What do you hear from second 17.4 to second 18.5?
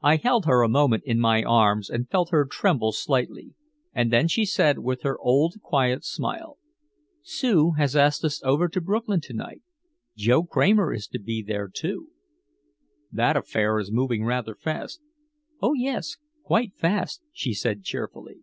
said cheerfully.